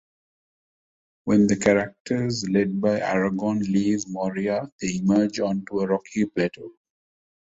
When 1.25 1.45
the 1.45 1.57
characters 1.57 2.49
led 2.49 2.81
by 2.81 3.01
Aragorn 3.01 3.59
leave 3.59 4.07
Moria 4.09 4.71
they 4.81 4.95
emerge 4.95 5.39
onto 5.39 5.79
a 5.79 5.85
rocky 5.85 6.25
plateau. 6.25 6.71